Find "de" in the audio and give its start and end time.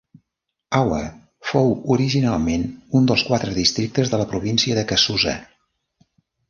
4.17-4.23, 4.81-4.89